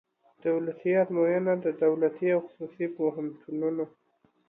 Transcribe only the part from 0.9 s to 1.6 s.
آزموینه